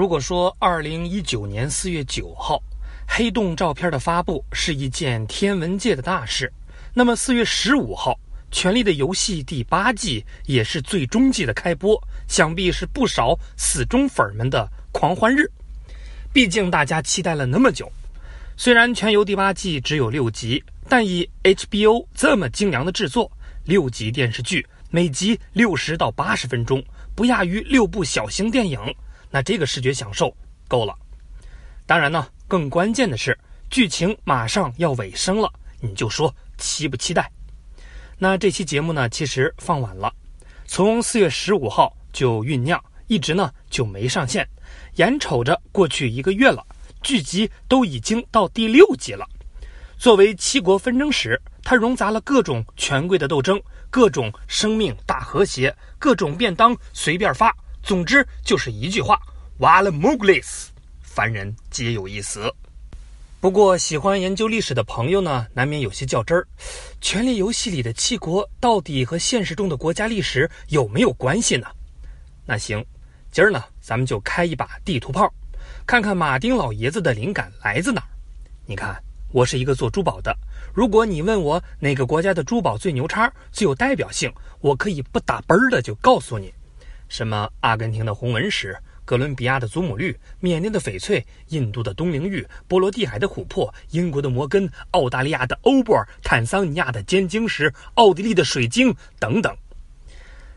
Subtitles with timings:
[0.00, 2.58] 如果说二零一九年四月九号，
[3.06, 6.50] 黑洞照片的发布是一件天文界的大事，
[6.94, 8.12] 那么四月十五号，
[8.50, 15.44] 《权力的游戏》第八季也是最终季的开播，想必是不少死忠粉们的狂欢日。
[16.32, 17.92] 毕竟大家期待了那么久。
[18.56, 23.30] 虽然《全游》第八季只有六集，但以 HBO 这么精良的制作，
[23.64, 26.82] 六集电视剧每集六十到八十分钟，
[27.14, 28.80] 不亚于六部小型电影。
[29.30, 30.34] 那这个视觉享受
[30.68, 30.94] 够了。
[31.86, 37.30] 当然呢，更关键的是剧情马上要尾声了，你就说期不期待？
[38.18, 40.12] 那这期节目呢，其实放晚了，
[40.66, 44.46] 从四月十五号就酝酿，一直呢就没上线。
[44.96, 46.64] 眼瞅着过去一个月了，
[47.02, 49.26] 剧集都已经到第六集了。
[49.96, 57.54] 作为七国纷争史，它融杂了各种权贵的斗争，各种生命大和谐，各种便当随便发。
[57.82, 59.20] 总之就是一句话：
[59.58, 62.52] 瓦了穆格里斯，凡人皆有一死。
[63.40, 66.46] 不过，喜欢研究历史的朋友呢，难免有些较真儿。
[67.00, 71.66] 《权力游戏》里的七国到底和现实中的国家历史有没有关系呢？
[72.44, 72.84] 那行，
[73.32, 75.32] 今儿呢，咱们就开一把地图炮，
[75.86, 78.08] 看看马丁老爷子的灵感来自哪儿。
[78.66, 80.36] 你看，我是一个做珠宝的，
[80.74, 86.52] 如果你问我哪个国家的珠宝最牛叉、最有代表性，我可以不打奔儿的就告诉你。
[87.10, 87.50] 什么？
[87.58, 99.54] 阿根廷的红纹石，哥伦比亚的祖母绿，缅甸的翡翠，印度的东陵玉，波罗的海的琥珀，英国的摩根，澳大利亚的欧泊尔，坦桑尼亚的尖晶石，奥地利的水晶等等。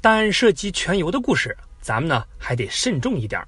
[0.00, 3.40] 但涉及全游的故事，咱们呢还得慎重一点。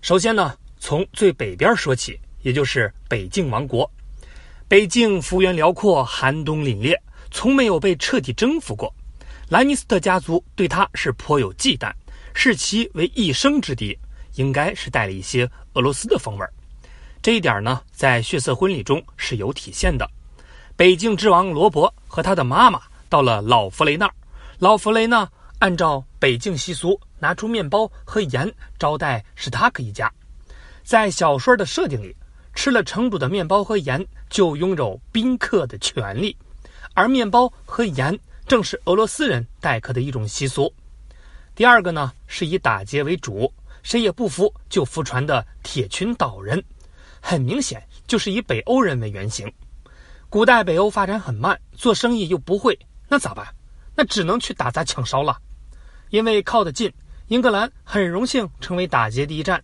[0.00, 3.90] 首先呢，从最北边说起，也就是北境王国。
[4.68, 6.96] 北境幅员辽阔，寒冬凛冽，
[7.32, 8.94] 从没有被彻底征服过。
[9.48, 11.90] 兰尼斯特家族对他是颇有忌惮。
[12.40, 13.98] 视其为一生之敌，
[14.36, 16.52] 应该是带了一些俄罗斯的风味儿。
[17.20, 20.08] 这一点呢，在血色婚礼中是有体现的。
[20.76, 24.14] 北境之王罗伯和他的妈妈到了老弗雷那儿，
[24.60, 25.28] 老弗雷呢，
[25.58, 28.48] 按照北境习俗，拿出面包和盐
[28.78, 30.08] 招待史塔克一家。
[30.84, 32.14] 在小说的设定里，
[32.54, 36.36] 吃了城主的面包和盐，就拥有宾客的权利，
[36.94, 38.16] 而面包和盐
[38.46, 40.72] 正是俄罗斯人待客的一种习俗。
[41.58, 43.52] 第二个呢，是以打劫为主，
[43.82, 46.62] 谁也不服就服船的铁群岛人，
[47.20, 49.52] 很明显就是以北欧人为原型。
[50.28, 53.44] 古代北欧发展很慢，做生意又不会，那咋办？
[53.96, 55.36] 那只能去打砸抢烧了。
[56.10, 56.94] 因为靠得近，
[57.26, 59.60] 英格兰很荣幸成为打劫第一站。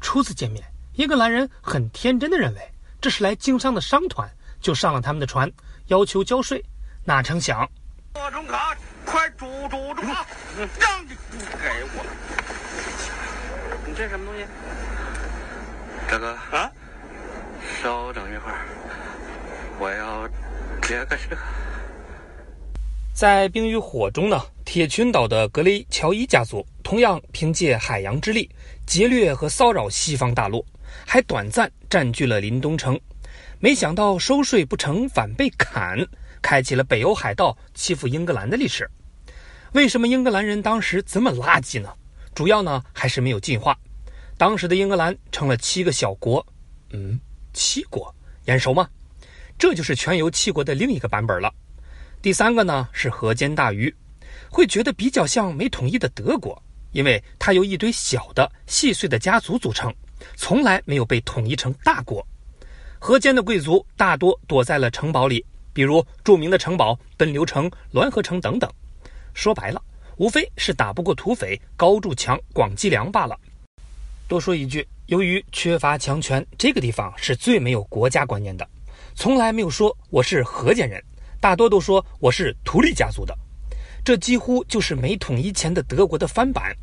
[0.00, 2.60] 初次见面，英格兰人很天真的认为
[3.00, 4.30] 这是来经商的商团，
[4.60, 5.50] 就上了他们的船，
[5.88, 6.64] 要求交税。
[7.04, 7.68] 哪成想，
[9.14, 10.02] 快住住住！
[10.80, 12.04] 让你不给我！
[13.86, 14.44] 你这什么东西？
[16.10, 16.68] 大哥啊，
[17.80, 18.66] 稍等一会儿，
[19.78, 20.26] 我要
[20.82, 21.40] 接个这个。
[23.14, 28.50] 在《冰与火》中呢，铁群岛的格雷乔伊家族同样凭借海洋之力
[28.84, 30.66] 劫掠和骚扰西方大陆，
[31.06, 33.00] 还短暂占据了临冬城。
[33.60, 36.04] 没想到收税不成，反被砍。
[36.42, 38.90] 开启了北欧海盗欺负英格兰的历史。
[39.74, 41.92] 为什么英格兰人当时这么垃圾呢？
[42.32, 43.76] 主要呢还是没有进化。
[44.38, 46.46] 当时的英格兰成了七个小国，
[46.90, 47.18] 嗯，
[47.52, 48.14] 七国
[48.44, 48.88] 眼熟吗？
[49.58, 51.52] 这就是全游七国的另一个版本了。
[52.22, 53.92] 第三个呢是河间大鱼，
[54.48, 56.56] 会觉得比较像没统一的德国，
[56.92, 59.92] 因为它由一堆小的细碎的家族组成，
[60.36, 62.24] 从来没有被统一成大国。
[63.00, 65.44] 河间的贵族大多躲在了城堡里。
[65.72, 68.70] 比如著名的城堡奔流城、滦河城等等，
[69.34, 69.82] 说白了，
[70.16, 73.38] 无非是打不过土匪，高筑墙，广积粮罢了。
[74.26, 78.66] 多说一句，由于缺乏强权，这个地方是最没有国家观念的，
[79.14, 81.02] 从来没有说我是河间人，
[81.40, 83.36] 大多都说我是图利家族的。
[84.04, 86.74] 这几乎就是没统一前的德国的翻版。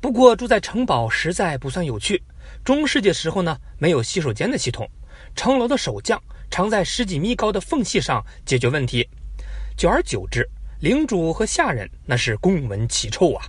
[0.00, 2.22] 不过住在城堡实在不算有趣。
[2.64, 4.88] 中世纪时候呢，没有洗手间的系统，
[5.36, 6.20] 城楼的守将。
[6.50, 9.08] 常在十几米高的缝隙上解决问题，
[9.76, 10.48] 久而久之，
[10.84, 13.46] 领主和下人那是共闻其臭啊。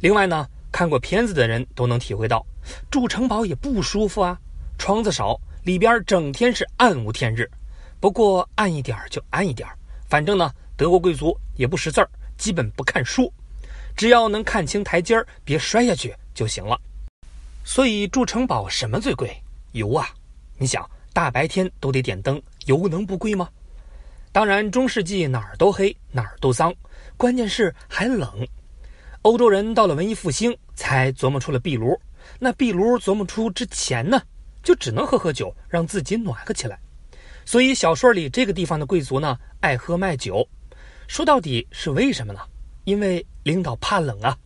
[0.00, 2.44] 另外呢，看过片子的人都能体会到，
[2.90, 4.36] 住城堡也不舒服啊，
[4.76, 7.48] 窗子少，里边整天是暗无天日。
[8.00, 9.68] 不过暗一点就暗一点，
[10.08, 13.32] 反正呢，德国贵族也不识字儿，基本不看书，
[13.94, 16.76] 只要能看清台阶儿，别摔下去就行了。
[17.62, 19.40] 所以住城堡什么最贵？
[19.70, 20.08] 油啊！
[20.58, 20.84] 你想。
[21.12, 23.48] 大白天都得点灯，油能不贵吗？
[24.32, 26.74] 当然，中世纪哪儿都黑，哪儿都脏，
[27.16, 28.46] 关键是还冷。
[29.22, 31.98] 欧洲人到了文艺复兴才琢磨出了壁炉，
[32.38, 34.22] 那壁炉琢磨出之前呢，
[34.62, 36.78] 就只能喝喝酒，让自己暖和起来。
[37.44, 40.46] 所以小说里这个地方的贵族呢，爱喝卖酒。
[41.08, 42.40] 说到底是为什么呢？
[42.84, 44.36] 因为领导怕冷啊。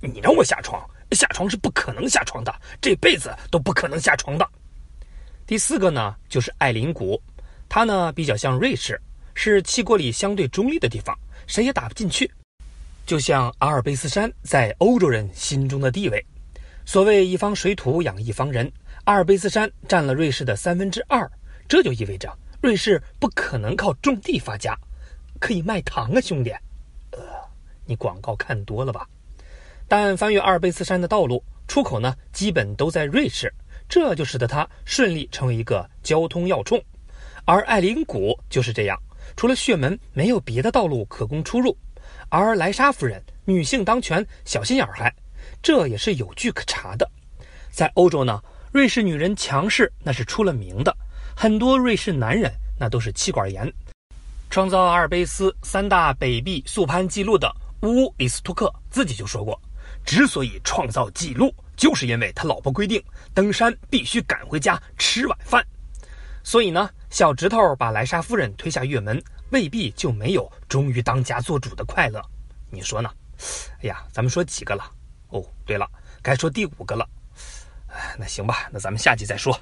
[0.00, 0.80] 你让我下床，
[1.10, 4.48] 下床是不可能下床的，这辈子都不可能下床的。
[5.46, 7.20] 第四个呢，就是艾林谷，
[7.68, 9.00] 它呢比较像瑞士，
[9.34, 12.30] 是七国里相对中立的地方，谁也打不进去。
[13.04, 16.24] 就像阿尔卑斯山在欧洲人心中的地位。
[16.84, 18.70] 所谓一方水土养一方人，
[19.04, 21.30] 阿尔卑斯山占了瑞士的三分之二，
[21.68, 24.76] 这就意味着瑞士不可能靠种地发家，
[25.40, 26.50] 可以卖糖啊，兄弟。
[27.10, 27.18] 呃，
[27.84, 29.06] 你广告看多了吧？
[29.88, 33.52] 但翻越阿尔卑斯山的道路出口呢，基本都在瑞士，
[33.88, 36.82] 这就使得它顺利成为一个交通要冲。
[37.44, 38.98] 而艾林谷就是这样，
[39.36, 41.76] 除了血门，没有别的道路可供出入。
[42.28, 45.12] 而莱莎夫人女性当权，小心眼儿还。
[45.62, 47.08] 这也是有据可查的，
[47.70, 48.42] 在欧洲呢，
[48.72, 50.96] 瑞士女人强势那是出了名的，
[51.36, 53.72] 很多瑞士男人那都是妻管严。
[54.50, 57.50] 创造阿尔卑斯三大北壁速攀记录的
[57.82, 59.60] 乌里斯托克自己就说过，
[60.04, 63.02] 之所以创造纪录，就是因为他老婆规定
[63.32, 65.64] 登山必须赶回家吃晚饭。
[66.44, 72.24] 所以呢，小指头把莱莎夫人推下月门，未必就没有终于当家做主的快乐，
[72.70, 73.10] 你说呢？
[73.82, 74.82] 哎呀，咱们说几个了？
[75.28, 75.86] 哦，对了，
[76.22, 77.06] 该说第五个了。
[77.88, 79.54] 哎那行吧，那咱们下集再说。